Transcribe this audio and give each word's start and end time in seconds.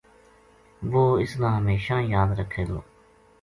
وہ 0.91 1.03
اس 1.23 1.31
نا 1.41 1.49
ہمیشاں 1.57 2.01
یاد 2.13 2.29
رکھے 2.39 2.63
گو 2.69 2.79